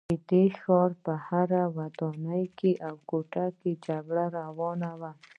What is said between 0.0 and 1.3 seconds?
د دې ښار په